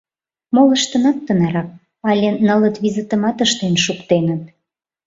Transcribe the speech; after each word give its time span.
Молыштынат 0.55 1.17
тынарак 1.25 1.69
але 2.09 2.29
нылыт-визытымат 2.45 3.37
ыштен 3.45 3.73
шуктеныт. 3.83 4.43